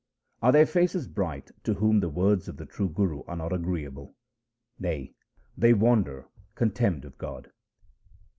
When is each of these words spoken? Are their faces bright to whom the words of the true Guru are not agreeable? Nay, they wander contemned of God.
Are 0.41 0.51
their 0.51 0.65
faces 0.65 1.07
bright 1.07 1.51
to 1.63 1.75
whom 1.75 1.99
the 1.99 2.09
words 2.09 2.47
of 2.47 2.57
the 2.57 2.65
true 2.65 2.89
Guru 2.89 3.21
are 3.25 3.35
not 3.35 3.53
agreeable? 3.53 4.15
Nay, 4.79 5.13
they 5.55 5.75
wander 5.75 6.27
contemned 6.55 7.05
of 7.05 7.19
God. 7.19 7.51